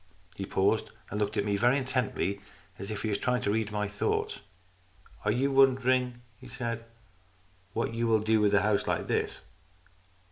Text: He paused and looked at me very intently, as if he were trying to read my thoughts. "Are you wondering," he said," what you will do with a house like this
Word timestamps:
He 0.35 0.47
paused 0.47 0.89
and 1.11 1.19
looked 1.19 1.37
at 1.37 1.45
me 1.45 1.55
very 1.55 1.77
intently, 1.77 2.41
as 2.79 2.89
if 2.89 3.03
he 3.03 3.09
were 3.09 3.13
trying 3.15 3.43
to 3.43 3.51
read 3.51 3.71
my 3.71 3.87
thoughts. 3.87 4.41
"Are 5.25 5.31
you 5.31 5.51
wondering," 5.51 6.21
he 6.39 6.47
said," 6.47 6.85
what 7.73 7.93
you 7.93 8.07
will 8.07 8.21
do 8.21 8.41
with 8.41 8.55
a 8.55 8.63
house 8.63 8.87
like 8.87 9.05
this 9.05 9.41